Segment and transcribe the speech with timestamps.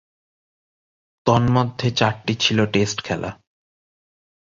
[1.25, 3.31] তন্মধ্যে চারটি ছিল টেস্ট খেলা।